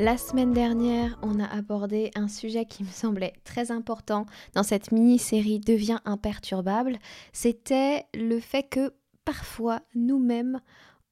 [0.00, 4.90] La semaine dernière, on a abordé un sujet qui me semblait très important dans cette
[4.90, 6.98] mini-série Devient imperturbable.
[7.32, 8.92] C'était le fait que
[9.24, 10.60] parfois, nous-mêmes,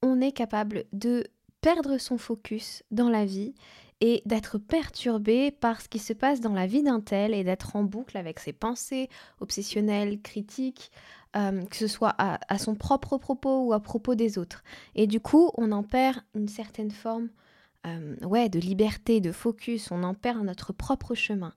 [0.03, 1.25] on est capable de
[1.61, 3.55] perdre son focus dans la vie
[4.01, 7.77] et d'être perturbé par ce qui se passe dans la vie d'un tel et d'être
[7.77, 9.09] en boucle avec ses pensées
[9.39, 10.91] obsessionnelles, critiques,
[11.37, 14.65] euh, que ce soit à, à, son propre propos ou à propos des autres.
[14.97, 17.29] Et du coup, on en perd une certaine forme
[17.87, 21.53] euh, ouais, de liberté, de focus, on en perd notre propre chemin.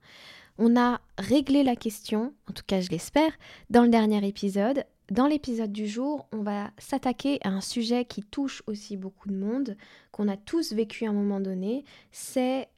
[0.57, 3.31] On a réglé la question, en tout cas je l'espère,
[3.69, 4.85] dans le dernier épisode.
[5.11, 9.35] Dans l'épisode du jour, on va s'attaquer à un sujet qui touche aussi beaucoup de
[9.35, 9.77] monde,
[10.11, 12.69] qu'on a tous vécu à un moment donné, c'est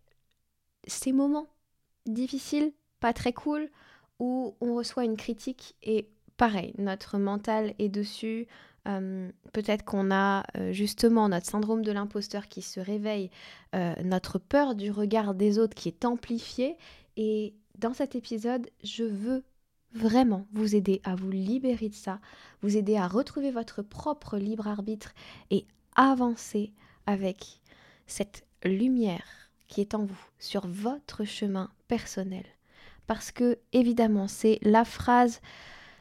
[0.86, 1.48] ces moments
[2.06, 3.70] difficiles, pas très cool,
[4.20, 8.48] où on reçoit une critique et pareil, notre mental est dessus,
[8.88, 13.30] euh, peut-être qu'on a euh, justement notre syndrome de l'imposteur qui se réveille,
[13.76, 16.78] euh, notre peur du regard des autres qui est amplifiée.
[17.18, 19.44] Et dans cet épisode, je veux
[19.94, 22.20] vraiment vous aider à vous libérer de ça,
[22.62, 25.14] vous aider à retrouver votre propre libre arbitre
[25.50, 26.74] et avancer
[27.06, 27.60] avec
[28.06, 32.46] cette lumière qui est en vous sur votre chemin personnel.
[33.06, 35.42] Parce que évidemment, c'est la phrase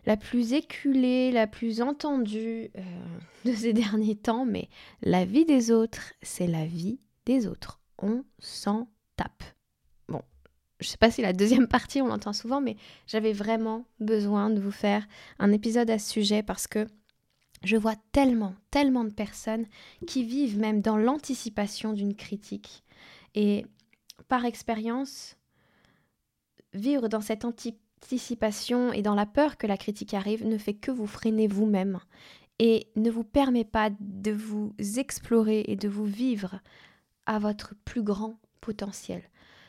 [0.07, 2.83] la plus éculée, la plus entendue euh,
[3.45, 4.69] de ces derniers temps, mais
[5.03, 7.81] la vie des autres, c'est la vie des autres.
[7.99, 9.43] On s'en tape.
[10.09, 10.23] Bon,
[10.81, 14.61] je sais pas si la deuxième partie, on l'entend souvent, mais j'avais vraiment besoin de
[14.61, 15.07] vous faire
[15.39, 16.87] un épisode à ce sujet parce que
[17.65, 19.67] je vois tellement, tellement de personnes
[20.07, 22.85] qui vivent même dans l'anticipation d'une critique.
[23.35, 23.67] Et
[24.29, 25.37] par expérience,
[26.75, 27.86] vivre dans cette anticipation,
[28.93, 31.99] et dans la peur que la critique arrive ne fait que vous freiner vous-même
[32.59, 36.61] et ne vous permet pas de vous explorer et de vous vivre
[37.27, 39.23] à votre plus grand potentiel.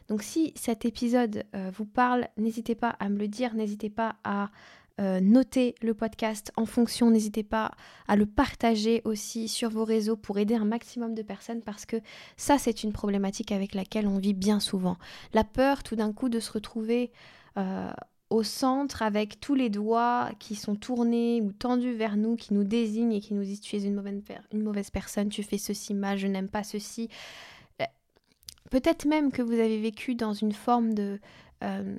[0.08, 4.16] Donc si cet épisode euh, vous parle, n'hésitez pas à me le dire, n'hésitez pas
[4.24, 4.52] à
[5.00, 7.72] euh, noter le podcast en fonction, n'hésitez pas
[8.08, 11.98] à le partager aussi sur vos réseaux pour aider un maximum de personnes parce que
[12.38, 14.98] ça c'est une problématique avec laquelle on vit bien souvent.
[15.34, 17.12] La peur tout d'un coup de se retrouver
[17.58, 17.92] euh,
[18.30, 22.64] au centre avec tous les doigts qui sont tournés ou tendus vers nous, qui nous
[22.64, 23.96] désignent et qui nous disent tu es une
[24.64, 27.10] mauvaise, personne, tu fais ceci mal, je n'aime pas ceci.
[27.82, 27.86] Euh,
[28.70, 31.20] peut-être même que vous avez vécu dans une forme de...
[31.64, 31.96] Euh,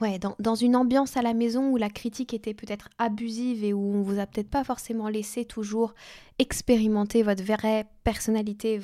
[0.00, 3.94] ouais, dans, une ambiance à la maison où la critique était peut-être abusive et où
[3.94, 5.94] on vous a peut-être pas forcément laissé toujours
[6.38, 8.80] expérimenter votre vraie personnalité,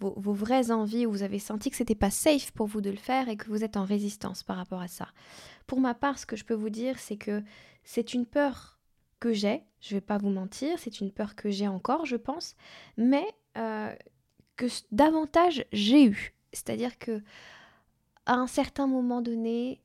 [0.00, 2.96] vos, vraies envies, où vous avez senti que c'était pas safe pour vous de le
[2.96, 5.08] faire et que vous êtes en résistance par rapport à ça.
[5.66, 7.42] Pour ma part, ce que je peux vous dire, c'est que
[7.84, 8.78] c'est une peur
[9.20, 12.54] que j'ai, je vais pas vous mentir, c'est une peur que j'ai encore, je pense,
[12.96, 13.26] mais
[13.56, 13.94] euh,
[14.56, 16.34] que davantage j'ai eu.
[16.52, 17.22] C'est-à-dire que
[18.26, 19.80] à un certain moment donné,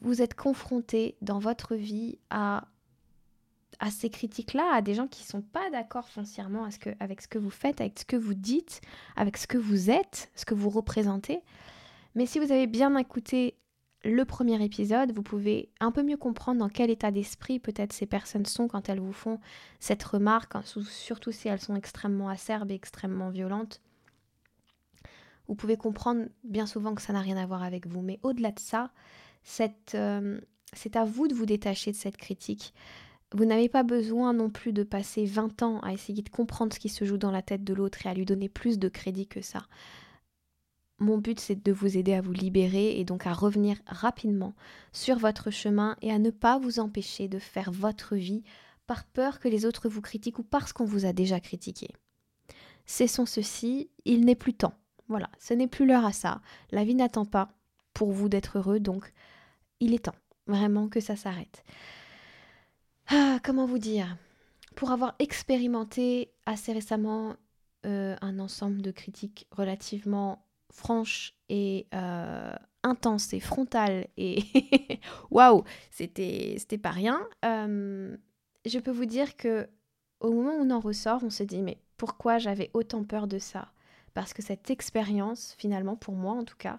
[0.00, 2.68] vous êtes confronté dans votre vie à,
[3.80, 6.68] à ces critiques-là, à des gens qui ne sont pas d'accord foncièrement
[7.00, 8.80] avec ce que vous faites, avec ce que vous dites,
[9.16, 11.40] avec ce que vous êtes, ce que vous représentez.
[12.14, 13.56] Mais si vous avez bien écouté
[14.04, 18.06] le premier épisode, vous pouvez un peu mieux comprendre dans quel état d'esprit peut-être ces
[18.06, 19.40] personnes sont quand elles vous font
[19.80, 23.80] cette remarque, hein, surtout si elles sont extrêmement acerbes et extrêmement violentes.
[25.48, 28.02] Vous pouvez comprendre bien souvent que ça n'a rien à voir avec vous.
[28.02, 28.90] Mais au-delà de ça,
[29.94, 30.40] euh,
[30.72, 32.74] c'est à vous de vous détacher de cette critique.
[33.34, 36.78] Vous n'avez pas besoin non plus de passer 20 ans à essayer de comprendre ce
[36.78, 39.26] qui se joue dans la tête de l'autre et à lui donner plus de crédit
[39.26, 39.66] que ça.
[40.98, 44.54] Mon but, c'est de vous aider à vous libérer et donc à revenir rapidement
[44.92, 48.42] sur votre chemin et à ne pas vous empêcher de faire votre vie
[48.86, 51.88] par peur que les autres vous critiquent ou parce qu'on vous a déjà critiqué.
[52.86, 54.74] Cessons ceci, il n'est plus temps
[55.08, 56.40] Voilà, ce n'est plus l'heure à ça.
[56.72, 57.50] La vie n'attend pas
[57.98, 59.12] pour vous d'être heureux, donc
[59.80, 60.14] il est temps
[60.46, 61.64] vraiment que ça s'arrête.
[63.08, 64.16] Ah, comment vous dire?
[64.76, 67.34] Pour avoir expérimenté assez récemment
[67.86, 72.54] euh, un ensemble de critiques relativement franches et euh,
[72.84, 74.44] intenses et frontales et
[75.32, 77.26] waouh, c'était c'était pas rien.
[77.44, 78.16] Euh,
[78.64, 79.68] je peux vous dire que
[80.20, 83.40] au moment où on en ressort, on se dit mais pourquoi j'avais autant peur de
[83.40, 83.72] ça?
[84.14, 86.78] Parce que cette expérience, finalement, pour moi en tout cas,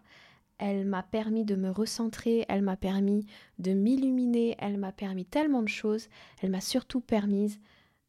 [0.59, 3.25] elle m'a permis de me recentrer, elle m'a permis
[3.57, 6.09] de m'illuminer, elle m'a permis tellement de choses,
[6.41, 7.59] elle m'a surtout permis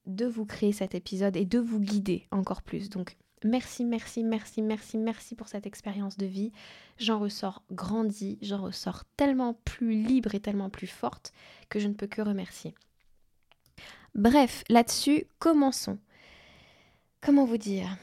[0.07, 2.91] de vous créer cet épisode et de vous guider encore plus.
[2.91, 6.53] Donc merci, merci, merci, merci, merci pour cette expérience de vie.
[6.99, 11.33] J'en ressors grandie, j'en ressors tellement plus libre et tellement plus forte
[11.69, 12.75] que je ne peux que remercier.
[14.15, 15.99] Bref, là-dessus, commençons.
[17.21, 17.97] Comment vous dire?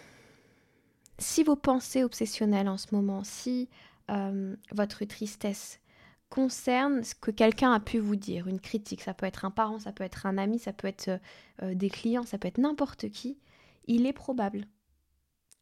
[1.20, 3.68] Si vos pensées obsessionnelles en ce moment, si
[4.10, 5.80] euh, votre tristesse
[6.30, 9.80] concerne ce que quelqu'un a pu vous dire, une critique, ça peut être un parent,
[9.80, 11.22] ça peut être un ami, ça peut être
[11.62, 13.40] euh, des clients, ça peut être n'importe qui,
[13.86, 14.66] il est probable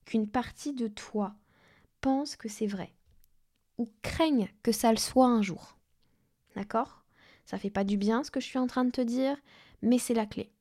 [0.05, 1.35] qu'une partie de toi
[2.01, 2.93] pense que c'est vrai
[3.77, 5.77] ou craigne que ça le soit un jour.
[6.55, 7.03] D'accord?
[7.45, 9.37] Ça fait pas du bien ce que je suis en train de te dire,
[9.81, 10.51] mais c'est la clé.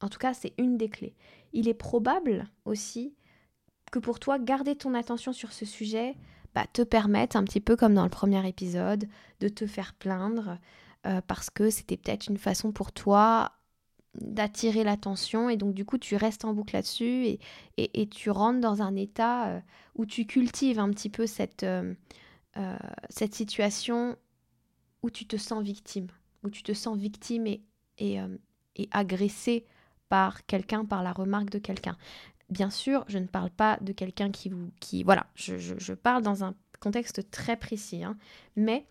[0.00, 1.14] En tout cas, c'est une des clés.
[1.52, 3.14] Il est probable aussi
[3.92, 6.16] que pour toi, garder ton attention sur ce sujet
[6.54, 9.08] bah, te permettre, un petit peu comme dans le premier épisode,
[9.40, 10.58] de te faire plaindre
[11.06, 13.52] euh, parce que c'était peut-être une façon pour toi
[14.14, 17.40] d'attirer l'attention et donc du coup tu restes en boucle là-dessus et,
[17.78, 19.60] et, tu rentres dans un état euh,
[19.94, 21.94] où tu cultives un petit peu cette, euh,
[23.08, 24.16] cette situation
[25.02, 26.08] où tu te sens victime,
[26.44, 27.62] où tu te sens victime et,
[27.96, 28.18] et,
[28.76, 29.64] et agressé
[30.10, 31.96] par quelqu'un, par la remarque de quelqu'un.
[32.52, 34.70] Bien sûr, je ne parle pas de quelqu'un qui vous...
[34.78, 38.04] Qui, voilà, je, parle dans un contexte très précis.
[38.04, 38.18] Hein.
[38.56, 38.84] mais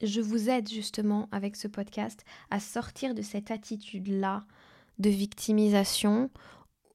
[0.00, 4.42] je vous aide justement avec ce podcast à sortir de cette attitude-là
[5.00, 6.30] de victimisation,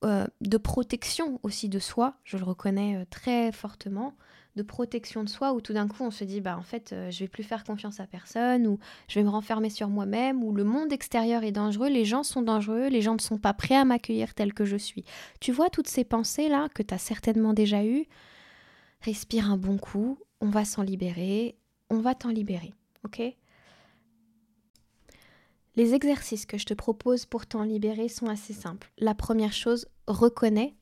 [0.04, 4.16] euh, de protection aussi de soi, je le reconnais euh, très fortement,
[4.58, 7.10] de protection de soi où tout d'un coup on se dit bah en fait euh,
[7.10, 10.54] je vais plus faire confiance à personne ou je vais me renfermer sur moi-même ou
[10.54, 13.76] le monde extérieur est dangereux, les gens sont dangereux, les gens ne sont pas prêts
[13.76, 15.06] à m'accueillir tel que je suis.
[15.40, 18.06] Tu vois toutes ces pensées là que tu as certainement déjà eues?
[19.02, 21.56] Respire un bon coup, on va s'en libérer,
[21.90, 22.74] on va t'en libérer,
[23.06, 23.22] OK?
[25.76, 28.92] Les exercices que je te propose pour t'en libérer sont assez simples.
[28.98, 30.76] La première chose, reconnais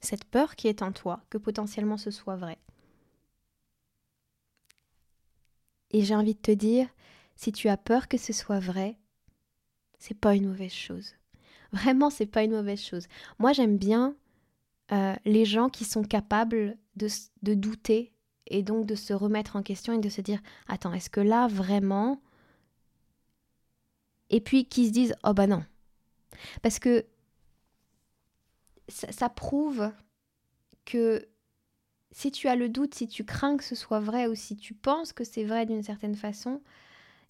[0.00, 2.58] cette peur qui est en toi, que potentiellement ce soit vrai.
[5.90, 6.88] Et j'ai envie de te dire,
[7.36, 8.98] si tu as peur que ce soit vrai,
[9.98, 11.14] c'est pas une mauvaise chose.
[11.72, 13.06] Vraiment, c'est pas une mauvaise chose.
[13.38, 14.16] Moi, j'aime bien
[14.92, 17.08] euh, les gens qui sont capables de,
[17.54, 18.12] douter
[18.46, 21.46] et donc de se remettre en question et de se dire Attends, est-ce que là,
[21.46, 22.20] vraiment?
[24.30, 25.64] Et puis qui se disent Oh bah non.
[26.62, 27.04] Parce que
[28.88, 29.90] ça prouve
[30.84, 31.28] que
[32.12, 34.74] si tu as le doute, si tu crains que ce soit vrai ou si tu
[34.74, 36.60] penses que c'est vrai d'une certaine façon,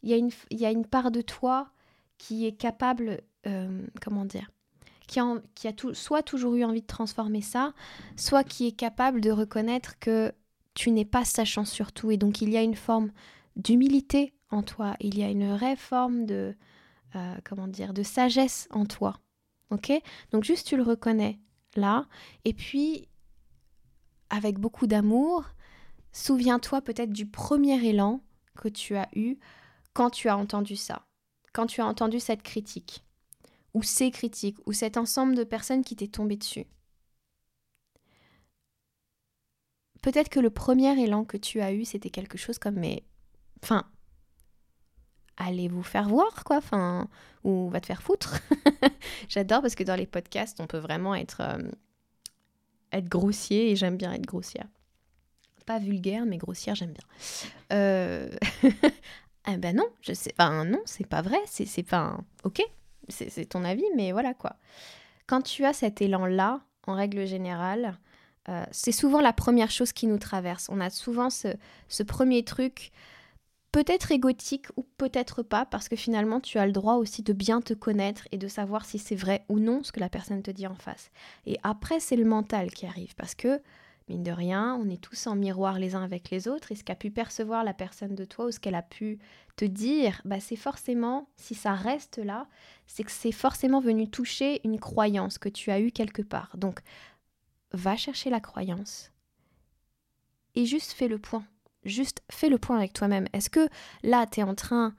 [0.03, 1.71] il y, a une, y a une part de toi
[2.19, 4.51] qui est capable, euh, comment dire,
[5.07, 7.75] qui a, qui a tout, soit toujours eu envie de transformer ça,
[8.17, 10.33] soit qui est capable de reconnaître que
[10.75, 12.11] tu n'es pas sachant sur tout.
[12.11, 13.11] Et donc il y a une forme
[13.57, 16.55] d'humilité en toi, il y a une vraie forme de,
[17.17, 19.19] euh, comment dire, de sagesse en toi.
[19.71, 19.93] Ok?
[20.31, 21.39] Donc juste tu le reconnais
[21.77, 22.07] là,
[22.45, 23.09] et puis
[24.31, 25.45] avec beaucoup d'amour,
[26.13, 28.21] souviens-toi peut-être du premier élan
[28.57, 29.39] que tu as eu
[29.93, 31.07] quand tu as entendu ça,
[31.53, 33.05] quand tu as entendu cette critique,
[33.75, 36.67] ou ces critiques, ou cet ensemble de personnes qui t'est tombé dessus.
[40.03, 43.05] Peut-être que le premier élan que tu as eu, c'était quelque chose comme mais.
[43.63, 43.85] Enfin.
[45.37, 46.57] Allez vous faire voir, quoi.
[46.59, 47.09] Enfin.
[47.45, 48.41] Ou va te faire foutre.
[49.29, 51.41] J'adore parce que dans les podcasts, on peut vraiment être.
[51.41, 51.71] Euh,
[52.93, 54.67] être grossier et j'aime bien être grossière.
[55.67, 57.05] Pas vulgaire, mais grossière, j'aime bien.
[57.73, 58.31] Euh...
[59.45, 60.33] ah ben non, je sais.
[60.39, 61.39] Enfin, non, c'est pas vrai.
[61.47, 62.19] C'est pas.
[62.45, 62.63] Ok,
[63.09, 64.57] c'est ton avis, mais voilà quoi.
[65.27, 67.99] Quand tu as cet élan-là, en règle générale,
[68.49, 70.69] euh, c'est souvent la première chose qui nous traverse.
[70.71, 71.49] On a souvent ce,
[71.89, 72.93] ce premier truc
[73.73, 77.61] peut-être égotique ou peut-être pas, parce que finalement tu as le droit aussi de bien
[77.61, 80.51] te connaître et de savoir si c'est vrai ou non ce que la personne te
[80.51, 81.11] dit en face.
[81.47, 83.61] Et après, c'est le mental qui arrive, parce que,
[84.09, 86.85] mine de rien, on est tous en miroir les uns avec les autres, et ce
[86.85, 89.19] qu'a pu percevoir la personne de toi ou ce qu'elle a pu
[89.57, 92.47] te dire, bah, c'est forcément, si ça reste là,
[92.87, 96.57] c'est que c'est forcément venu toucher une croyance que tu as eue quelque part.
[96.57, 96.81] Donc,
[97.73, 99.13] va chercher la croyance,
[100.55, 101.45] et juste fais le point.
[101.85, 103.27] Juste fais le point avec toi-même.
[103.33, 103.69] Est-ce que
[104.03, 104.95] là, tu es en train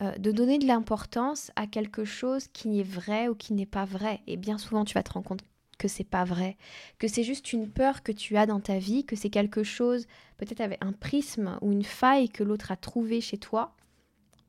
[0.00, 3.84] euh, de donner de l'importance à quelque chose qui est vrai ou qui n'est pas
[3.84, 4.20] vrai?
[4.26, 5.44] Et bien souvent, tu vas te rendre compte
[5.78, 6.56] que c'est pas vrai,
[6.98, 10.06] que c'est juste une peur que tu as dans ta vie, que c'est quelque chose,
[10.36, 13.76] peut-être avec un prisme ou une faille que l'autre a trouvé chez toi,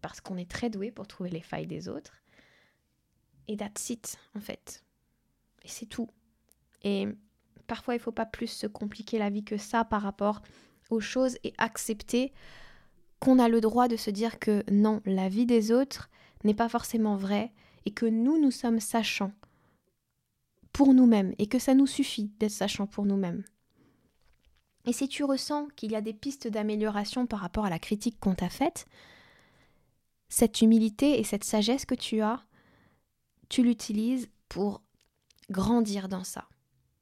[0.02, 2.24] parce qu'on est très doué pour trouver les failles des autres.
[3.48, 4.84] Et that's it, en fait.
[5.64, 6.10] Et c'est tout.
[6.84, 7.08] Et
[7.68, 10.42] parfois, il faut pas plus se compliquer la vie que ça par rapport
[10.90, 12.34] aux choses et accepter
[13.20, 16.10] qu'on a le droit de se dire que non, la vie des autres
[16.44, 17.52] n'est pas forcément vraie
[17.86, 19.34] et que nous, nous sommes sachants
[20.72, 23.44] pour nous-mêmes et que ça nous suffit d'être sachant pour nous-mêmes.
[24.86, 28.20] Et si tu ressens qu'il y a des pistes d'amélioration par rapport à la critique
[28.20, 28.86] qu'on t'a faite,
[30.30, 32.44] cette humilité et cette sagesse que tu as,
[33.50, 34.82] tu l'utilises pour
[35.50, 36.48] grandir dans ça.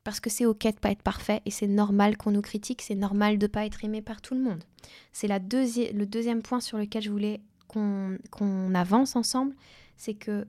[0.07, 2.95] Parce que c'est ok de pas être parfait et c'est normal qu'on nous critique, c'est
[2.95, 4.63] normal de pas être aimé par tout le monde.
[5.11, 9.53] C'est le deuxième point sur lequel je voulais qu'on avance ensemble,
[9.97, 10.47] c'est que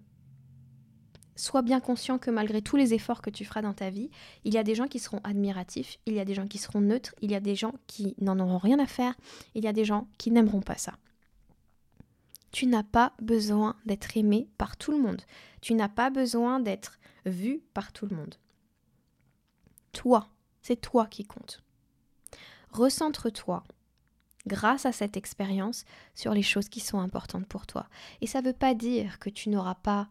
[1.35, 4.11] sois bien conscient que malgré tous les efforts que tu feras dans ta vie,
[4.45, 6.81] il y a des gens qui seront admiratifs, il y a des gens qui seront
[6.81, 9.17] neutres, il y a des gens qui n'en auront rien à faire,
[9.57, 10.93] il y a des gens qui n'aimeront pas ça.
[12.53, 15.23] Tu n'as pas besoin d'être aimé par tout le monde.
[15.61, 18.37] Tu n'as pas besoin d'être vu par tout le monde.
[19.99, 20.29] Toi,
[20.63, 21.61] c'est toi qui compte.
[22.71, 23.65] Recentre-toi,
[24.47, 27.89] grâce à cette expérience, sur les choses qui sont importantes pour toi.
[28.21, 30.09] Et ça ne veut pas dire que tu n'auras pas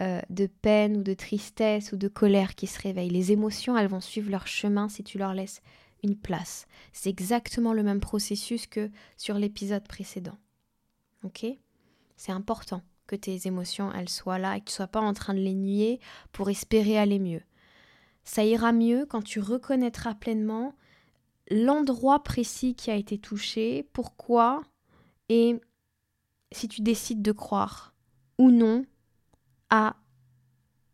[0.00, 3.10] euh, de peine ou de tristesse ou de colère qui se réveillent.
[3.10, 5.60] Les émotions, elles vont suivre leur chemin si tu leur laisses
[6.04, 6.68] une place.
[6.92, 10.38] C'est exactement le même processus que sur l'épisode précédent.
[11.24, 11.44] Ok?
[12.16, 15.14] C'est important que tes émotions, elles soient là et que tu ne sois pas en
[15.14, 15.98] train de les nier
[16.30, 17.42] pour espérer aller mieux.
[18.26, 20.74] Ça ira mieux quand tu reconnaîtras pleinement
[21.48, 24.62] l'endroit précis qui a été touché, pourquoi,
[25.28, 25.60] et
[26.50, 27.94] si tu décides de croire
[28.36, 28.84] ou non
[29.70, 29.96] à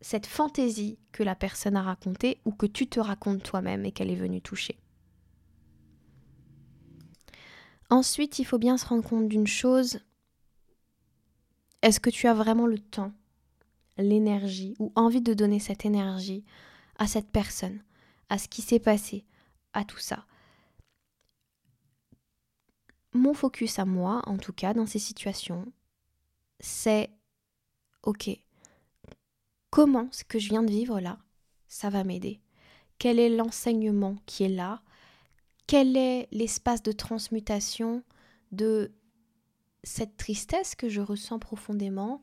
[0.03, 4.11] cette fantaisie que la personne a racontée ou que tu te racontes toi-même et qu'elle
[4.11, 4.79] est venue toucher.
[7.89, 10.01] Ensuite, il faut bien se rendre compte d'une chose.
[11.81, 13.13] Est-ce que tu as vraiment le temps,
[13.97, 16.45] l'énergie ou envie de donner cette énergie
[17.03, 17.83] à cette personne,
[18.29, 19.27] à ce qui s'est passé,
[19.73, 20.25] à tout ça.
[23.13, 25.67] Mon focus à moi, en tout cas, dans ces situations,
[26.61, 27.11] c'est
[28.05, 28.31] OK,
[29.71, 31.19] comment ce que je viens de vivre là,
[31.67, 32.41] ça va m'aider?
[32.99, 34.81] Quel est l'enseignement qui est là?
[35.67, 38.05] Quel est l'espace de transmutation
[38.53, 38.93] de
[39.83, 42.23] cette tristesse que je ressens profondément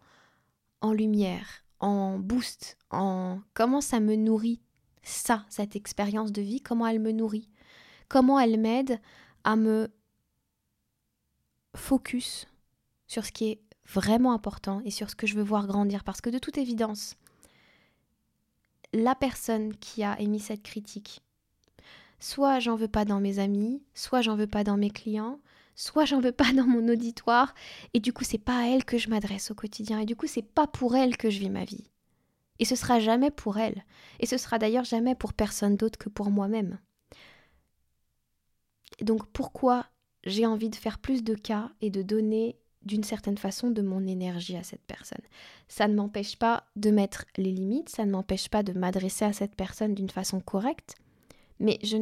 [0.79, 4.61] en lumière, en boost, en comment ça me nourrit
[5.01, 7.49] ça, cette expérience de vie, comment elle me nourrit,
[8.07, 8.99] comment elle m'aide
[9.43, 9.89] à me
[11.75, 12.47] focus
[13.07, 16.03] sur ce qui est vraiment important et sur ce que je veux voir grandir.
[16.03, 17.15] Parce que de toute évidence,
[18.93, 21.21] la personne qui a émis cette critique.
[22.19, 25.39] Soit j'en veux pas dans mes amis, soit j'en veux pas dans mes clients,
[25.75, 27.53] soit j'en veux pas dans mon auditoire,
[27.93, 30.27] et du coup c'est pas à elle que je m'adresse au quotidien, et du coup
[30.27, 31.85] c'est pas pour elle que je vis ma vie.
[32.59, 33.85] Et ce sera jamais pour elle,
[34.19, 36.79] et ce sera d'ailleurs jamais pour personne d'autre que pour moi-même.
[39.01, 39.85] Donc pourquoi
[40.25, 44.05] j'ai envie de faire plus de cas et de donner d'une certaine façon de mon
[44.05, 45.23] énergie à cette personne?
[45.69, 49.33] Ça ne m'empêche pas de mettre les limites, ça ne m'empêche pas de m'adresser à
[49.33, 50.95] cette personne d'une façon correcte,
[51.59, 51.97] mais je,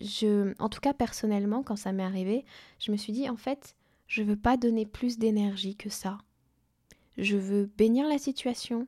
[0.00, 2.44] je, en tout cas personnellement, quand ça m'est arrivé,
[2.78, 6.18] je me suis dit en fait, je veux pas donner plus d'énergie que ça.
[7.16, 8.86] Je veux bénir la situation,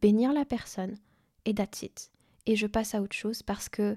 [0.00, 0.96] bénir la personne,
[1.44, 2.10] et that's it.
[2.46, 3.96] Et je passe à autre chose parce que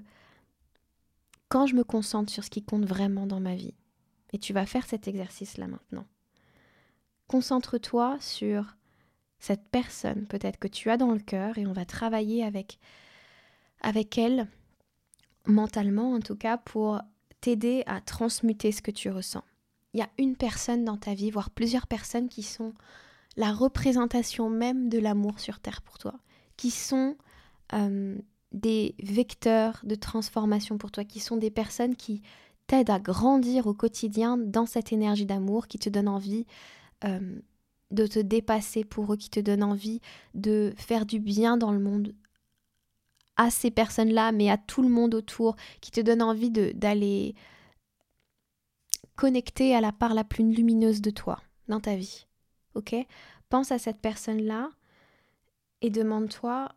[1.48, 3.74] quand je me concentre sur ce qui compte vraiment dans ma vie,
[4.32, 6.06] et tu vas faire cet exercice là maintenant,
[7.26, 8.76] Concentre-toi sur
[9.38, 12.78] cette personne peut-être que tu as dans le cœur et on va travailler avec,
[13.80, 14.48] avec elle,
[15.46, 17.00] mentalement en tout cas, pour
[17.40, 19.44] t'aider à transmuter ce que tu ressens.
[19.92, 22.74] Il y a une personne dans ta vie, voire plusieurs personnes qui sont
[23.36, 26.14] la représentation même de l'amour sur Terre pour toi,
[26.56, 27.16] qui sont
[27.72, 28.16] euh,
[28.52, 32.22] des vecteurs de transformation pour toi, qui sont des personnes qui
[32.66, 36.46] t'aident à grandir au quotidien dans cette énergie d'amour, qui te donnent envie
[37.04, 37.40] euh,
[37.90, 40.00] de te dépasser pour eux, qui te donnent envie
[40.34, 42.14] de faire du bien dans le monde
[43.36, 47.34] à ces personnes-là, mais à tout le monde autour, qui te donnent envie d'aller
[49.16, 52.26] connecter à la part la plus lumineuse de toi dans ta vie.
[52.74, 52.94] Ok?
[53.48, 54.70] Pense à cette personne-là
[55.80, 56.68] et demande-toi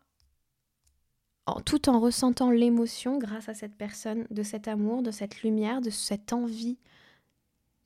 [1.64, 5.90] tout en ressentant l'émotion grâce à cette personne, de cet amour, de cette lumière, de
[5.90, 6.78] cette envie,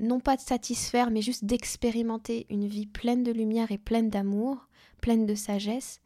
[0.00, 4.69] non pas de satisfaire, mais juste d'expérimenter une vie pleine de lumière et pleine d'amour,
[5.00, 6.00] pleine de sagesse,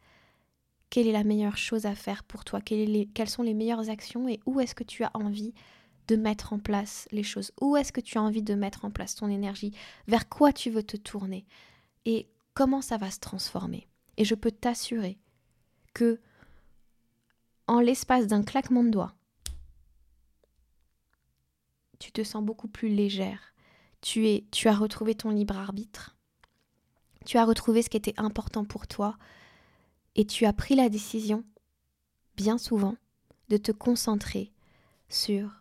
[0.91, 2.61] quelle est la meilleure chose à faire pour toi?
[2.61, 5.53] Quelles sont les meilleures actions et où est-ce que tu as envie
[6.07, 7.51] de mettre en place les choses?
[7.59, 9.73] Où est-ce que tu as envie de mettre en place ton énergie?
[10.07, 11.45] Vers quoi tu veux te tourner?
[12.07, 13.85] Et comment ça va se transformer?
[14.15, 15.19] Et je peux t'assurer
[15.93, 16.21] que
[17.67, 19.13] en l'espace d'un claquement de doigts,
[21.99, 23.53] tu te sens beaucoup plus légère.
[23.99, 26.15] Tu, es, tu as retrouvé ton libre arbitre.
[27.25, 29.17] Tu as retrouvé ce qui était important pour toi.
[30.15, 31.43] Et tu as pris la décision,
[32.37, 32.95] bien souvent,
[33.49, 34.53] de te concentrer
[35.09, 35.51] sur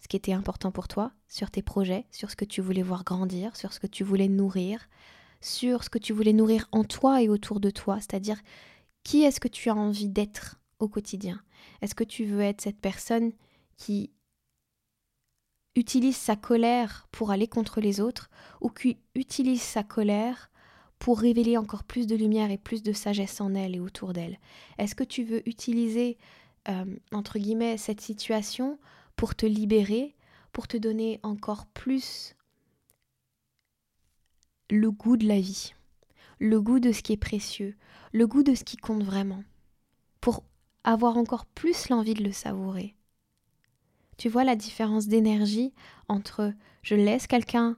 [0.00, 3.04] ce qui était important pour toi, sur tes projets, sur ce que tu voulais voir
[3.04, 4.88] grandir, sur ce que tu voulais nourrir,
[5.40, 8.40] sur ce que tu voulais nourrir en toi et autour de toi, c'est-à-dire
[9.04, 11.42] qui est-ce que tu as envie d'être au quotidien?
[11.80, 13.32] Est-ce que tu veux être cette personne
[13.76, 14.10] qui
[15.76, 18.28] utilise sa colère pour aller contre les autres
[18.60, 20.50] ou qui utilise sa colère
[20.98, 24.38] pour révéler encore plus de lumière et plus de sagesse en elle et autour d'elle?
[24.78, 26.18] Est-ce que tu veux utiliser,
[26.68, 28.78] euh, entre guillemets, cette situation
[29.16, 30.14] pour te libérer,
[30.52, 32.34] pour te donner encore plus
[34.70, 35.74] le goût de la vie,
[36.38, 37.76] le goût de ce qui est précieux,
[38.12, 39.42] le goût de ce qui compte vraiment,
[40.20, 40.42] pour
[40.84, 42.96] avoir encore plus l'envie de le savourer.
[44.16, 45.72] Tu vois la différence d'énergie
[46.08, 47.76] entre je laisse quelqu'un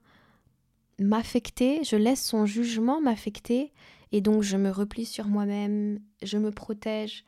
[0.98, 3.72] m'affecter, je laisse son jugement m'affecter,
[4.12, 7.24] et donc je me replie sur moi-même, je me protège,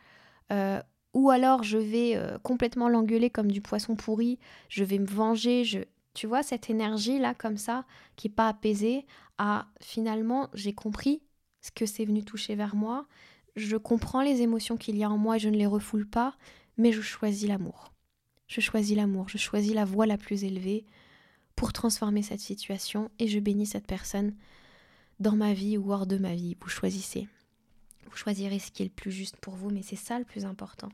[0.53, 0.81] euh,
[1.15, 5.65] ou alors je vais euh, complètement l'engueuler comme du poisson pourri, je vais me venger,
[5.65, 5.79] je...
[6.15, 7.85] tu vois cette énergie là comme ça
[8.17, 9.07] qui n'est pas apaisée,
[9.39, 11.23] à finalement j'ai compris
[11.61, 13.07] ce que c'est venu toucher vers moi,
[13.57, 16.37] je comprends les émotions qu'il y a en moi et je ne les refoule pas,
[16.77, 17.93] mais je choisis l'amour.
[18.47, 20.85] Je choisis l'amour, je choisis la voie la plus élevée
[21.57, 24.35] pour transformer cette situation et je bénis cette personne
[25.21, 26.57] dans ma vie ou hors de ma vie.
[26.61, 27.29] Vous choisissez.
[28.11, 30.45] Vous choisirez ce qui est le plus juste pour vous, mais c'est ça le plus
[30.45, 30.91] important.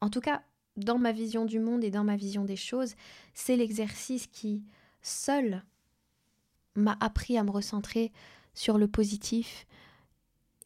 [0.00, 0.42] En tout cas,
[0.84, 2.94] dans ma vision du monde et dans ma vision des choses,
[3.34, 4.62] c'est l'exercice qui,
[5.02, 5.62] seul,
[6.74, 8.12] m'a appris à me recentrer
[8.54, 9.66] sur le positif,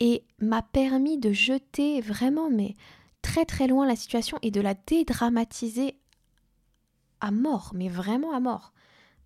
[0.01, 2.75] et m'a permis de jeter vraiment mais
[3.23, 5.97] très très loin la situation et de la dédramatiser
[7.21, 8.73] à mort, mais vraiment à mort.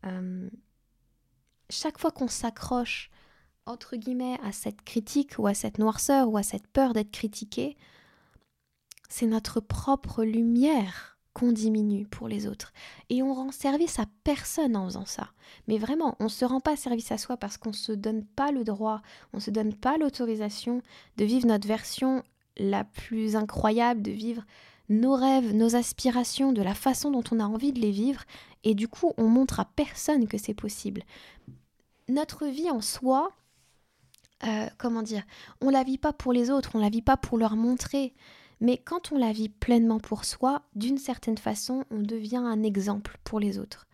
[0.05, 0.49] Euh,
[1.71, 3.11] chaque fois qu'on s'accroche
[3.67, 7.77] entre guillemets à cette critique ou à cette noirceur ou à cette peur d'être critiqué,
[9.09, 12.73] c'est notre propre lumière qu'on diminue pour les autres.
[13.11, 15.31] Et on rend service à personne en faisant ça.
[15.69, 18.25] Mais vraiment, on ne se rend pas service à soi parce qu'on ne se donne
[18.25, 20.83] pas le droit, on ne se donne pas l'autorisation
[21.17, 22.25] de vivre notre version
[22.57, 24.43] la plus incroyable, de vivre
[24.89, 28.25] nos rêves, nos aspirations, de la façon dont on a envie de les vivre.
[28.65, 31.03] Et du coup, on montre à personne que c'est possible.
[32.09, 33.31] Notre vie en soi,
[34.45, 35.23] euh, comment dire,
[35.61, 38.15] on la vit pas pour les autres, on la vit pas pour leur montrer.
[38.61, 43.19] Mais quand on la vit pleinement pour soi, d'une certaine façon, on devient un exemple
[43.25, 43.87] pour les autres.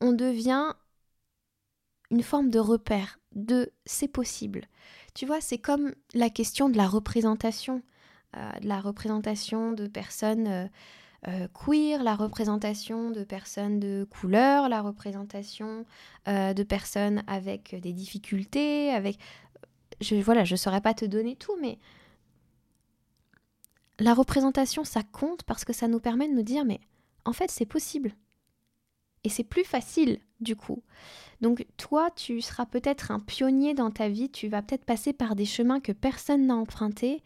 [0.00, 0.74] On devient
[2.10, 4.68] une forme de repère, de c'est possible.
[5.14, 7.82] Tu vois, c'est comme la question de la représentation,
[8.36, 10.66] euh, de la représentation de personnes euh,
[11.28, 15.86] euh, queer, la représentation de personnes de couleur, la représentation
[16.26, 19.18] de personnes avec des difficultés, avec...
[20.00, 21.78] Je, voilà, je ne saurais pas te donner tout, mais
[23.98, 26.80] la représentation, ça compte parce que ça nous permet de nous dire, mais
[27.24, 28.14] en fait, c'est possible.
[29.22, 30.82] Et c'est plus facile, du coup.
[31.40, 35.34] Donc, toi, tu seras peut-être un pionnier dans ta vie, tu vas peut-être passer par
[35.34, 37.22] des chemins que personne n'a empruntés.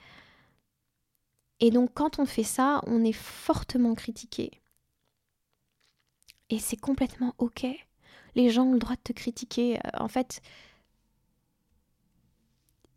[1.61, 4.61] Et donc, quand on fait ça, on est fortement critiqué.
[6.51, 7.67] Et c'est complètement OK.
[8.35, 9.77] Les gens ont le droit de te critiquer.
[9.79, 10.41] Euh, en fait,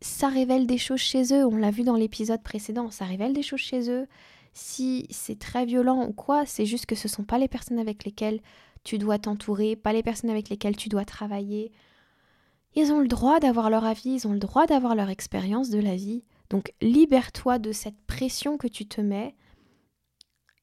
[0.02, 3.42] ça révèle des choses chez eux, on l'a vu dans l'épisode précédent, ça révèle des
[3.42, 4.06] choses chez eux.
[4.52, 8.04] Si c'est très violent ou quoi, c'est juste que ce sont pas les personnes avec
[8.04, 8.40] lesquelles
[8.84, 11.72] tu dois t'entourer, pas les personnes avec lesquelles tu dois travailler.
[12.74, 15.78] Ils ont le droit d'avoir leur avis, ils ont le droit d'avoir leur expérience de
[15.78, 16.24] la vie.
[16.50, 19.34] Donc libère-toi de cette pression que tu te mets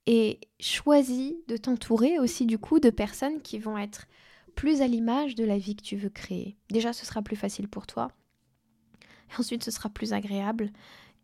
[0.05, 4.07] et choisis de t'entourer aussi du coup de personnes qui vont être
[4.55, 6.57] plus à l'image de la vie que tu veux créer.
[6.69, 8.11] Déjà, ce sera plus facile pour toi
[9.37, 10.71] ensuite ce sera plus agréable.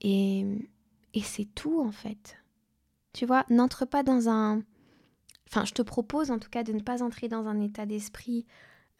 [0.01, 0.45] Et,
[1.13, 2.37] et c'est tout en fait.
[3.13, 4.61] Tu vois, n'entre pas dans un...
[5.47, 8.45] Enfin, je te propose en tout cas de ne pas entrer dans un état d'esprit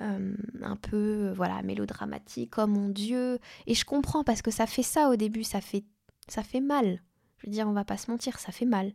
[0.01, 3.39] euh, un peu voilà mélodramatique, oh mon Dieu.
[3.67, 5.83] Et je comprends parce que ça fait ça au début, ça fait,
[6.27, 7.01] ça fait mal.
[7.37, 8.93] Je veux dire, on va pas se mentir, ça fait mal.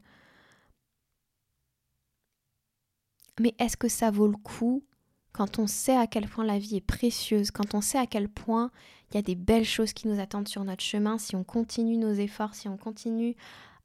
[3.41, 4.85] Mais est-ce que ça vaut le coup
[5.41, 8.29] quand on sait à quel point la vie est précieuse, quand on sait à quel
[8.29, 8.71] point
[9.09, 11.97] il y a des belles choses qui nous attendent sur notre chemin, si on continue
[11.97, 13.35] nos efforts, si on continue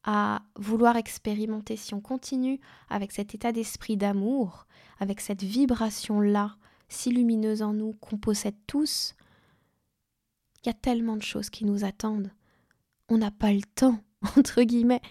[0.03, 4.67] à vouloir expérimenter, si on continue avec cet état d'esprit d'amour,
[4.99, 6.57] avec cette vibration-là,
[6.89, 9.15] si lumineuse en nous, qu'on possède tous,
[10.61, 12.33] il y a tellement de choses qui nous attendent.
[13.07, 14.01] On n'a pas le temps,
[14.37, 15.01] entre guillemets,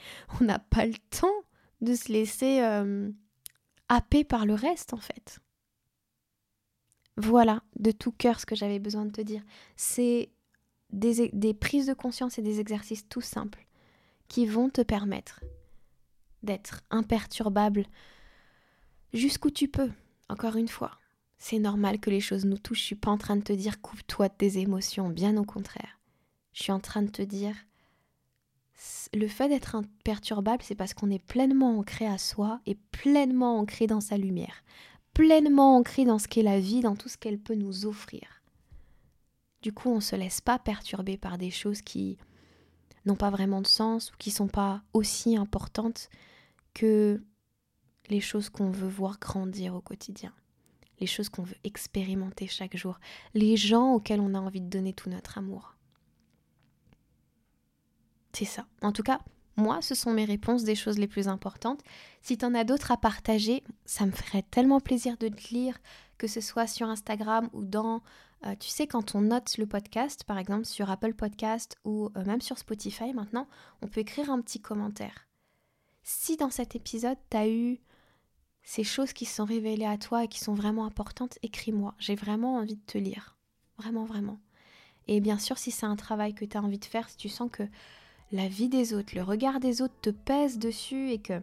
[0.42, 1.40] on n'a pas le temps
[1.80, 3.10] de se laisser euh,
[3.88, 5.40] happer par le reste, en fait.
[7.16, 9.42] Voilà, de tout cœur, ce que j'avais besoin de te dire.
[9.76, 10.30] C'est
[10.90, 13.66] des, prises de conscience et des exercices tout simples
[14.28, 15.44] qui vont te permettre
[16.42, 17.86] d'être imperturbable
[19.12, 19.90] jusqu'où tu peux.
[20.28, 20.98] Encore une fois,
[21.38, 22.80] c'est normal que les choses nous touchent.
[22.80, 26.00] Je suis pas en train de te dire coupe-toi de tes émotions, bien au contraire.
[26.52, 27.54] Je suis en train de te dire
[29.12, 33.86] le fait d'être imperturbable, c'est parce qu'on est pleinement ancré à soi et pleinement ancré
[33.86, 34.64] dans sa lumière,
[35.14, 38.42] pleinement ancré dans ce qu'est la vie, dans tout ce qu'elle peut nous offrir.
[39.62, 42.18] Du coup, on ne se laisse pas perturber par des choses qui
[43.06, 46.10] n'ont pas vraiment de sens ou qui sont pas aussi importantes
[46.74, 47.22] que
[48.10, 50.34] les choses qu'on veut voir grandir au quotidien,
[51.00, 52.98] les choses qu'on veut expérimenter chaque jour,
[53.32, 55.76] les gens auxquels on a envie de donner tout notre amour.
[58.32, 58.66] C'est ça.
[58.82, 59.20] En tout cas,
[59.56, 61.82] moi, ce sont mes réponses des choses les plus importantes.
[62.22, 65.78] Si tu en as d'autres à partager, ça me ferait tellement plaisir de te lire,
[66.18, 68.02] que ce soit sur Instagram ou dans
[68.46, 72.24] euh, tu sais, quand on note le podcast, par exemple sur Apple Podcast ou euh,
[72.24, 73.48] même sur Spotify maintenant,
[73.80, 75.26] on peut écrire un petit commentaire.
[76.02, 77.80] Si dans cet épisode, tu as eu
[78.62, 81.94] ces choses qui se sont révélées à toi et qui sont vraiment importantes, écris-moi.
[81.98, 83.36] J'ai vraiment envie de te lire.
[83.78, 84.38] Vraiment, vraiment.
[85.06, 87.28] Et bien sûr, si c'est un travail que tu as envie de faire, si tu
[87.28, 87.62] sens que
[88.34, 91.34] la vie des autres, le regard des autres te pèse dessus et que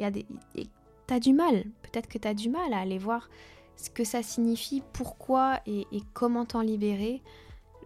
[0.00, 2.98] y a des, tu as du mal, peut-être que tu as du mal à aller
[2.98, 3.28] voir
[3.76, 7.22] ce que ça signifie, pourquoi et, comment t'en libérer,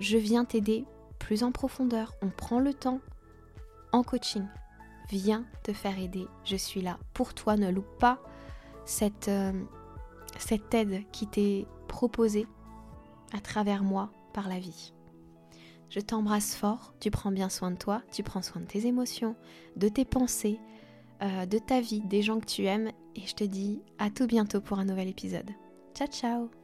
[0.01, 0.87] je viens t'aider
[1.19, 2.15] plus en profondeur.
[2.23, 3.01] On prend le temps
[3.93, 4.45] en coaching.
[5.11, 6.27] Viens te faire aider.
[6.45, 7.57] Je suis là pour toi.
[7.57, 8.19] Ne loupe pas
[8.85, 9.53] cette, euh,
[10.39, 12.47] cette aide qui t'est proposée
[13.35, 14.93] à travers moi par la vie.
[15.91, 19.37] Je t'embrasse fort, tu prends bien soin de toi, tu prends soin de tes émotions,
[19.77, 20.61] de tes pensées,
[21.23, 24.27] euh, de ta vie, des gens que tu aimes, et je te dis à tout
[24.27, 25.51] bientôt pour un nouvel épisode.
[25.95, 26.58] Ciao ciao